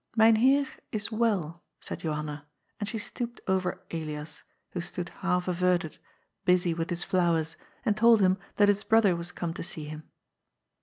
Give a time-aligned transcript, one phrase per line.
[0.17, 2.47] "Myn Heer is well," said Johanna,
[2.79, 5.99] and she stooped over Elias, who stood half averted,
[6.43, 10.09] busy with his flowers, and told him that his brother was come to see him.